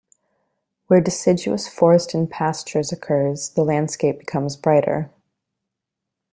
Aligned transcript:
Where 0.87 0.99
deciduous 0.99 1.67
forest 1.67 2.15
and 2.15 2.27
pastures 2.27 2.91
occurs 2.91 3.51
the 3.51 3.61
landscape 3.63 4.17
becomes 4.17 4.57
brighter. 4.57 5.11